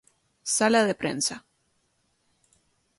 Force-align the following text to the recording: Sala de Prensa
Sala 0.53 0.81
de 0.87 0.95
Prensa 0.95 1.45